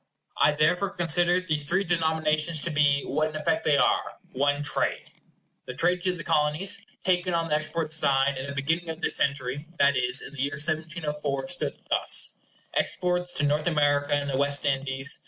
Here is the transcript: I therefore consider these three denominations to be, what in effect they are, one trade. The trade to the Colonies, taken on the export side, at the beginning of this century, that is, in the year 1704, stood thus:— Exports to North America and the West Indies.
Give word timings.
I 0.37 0.53
therefore 0.53 0.89
consider 0.89 1.39
these 1.41 1.63
three 1.63 1.83
denominations 1.83 2.63
to 2.63 2.71
be, 2.71 3.03
what 3.03 3.29
in 3.29 3.35
effect 3.35 3.65
they 3.65 3.77
are, 3.77 4.15
one 4.31 4.63
trade. 4.63 5.11
The 5.67 5.75
trade 5.75 6.01
to 6.01 6.13
the 6.13 6.23
Colonies, 6.23 6.83
taken 7.03 7.35
on 7.35 7.49
the 7.49 7.55
export 7.55 7.93
side, 7.93 8.39
at 8.39 8.47
the 8.47 8.55
beginning 8.55 8.89
of 8.89 9.01
this 9.01 9.15
century, 9.15 9.67
that 9.77 9.95
is, 9.95 10.19
in 10.23 10.33
the 10.33 10.41
year 10.41 10.53
1704, 10.53 11.47
stood 11.49 11.79
thus:— 11.91 12.33
Exports 12.73 13.31
to 13.33 13.43
North 13.43 13.67
America 13.67 14.13
and 14.15 14.27
the 14.27 14.37
West 14.37 14.65
Indies. 14.65 15.19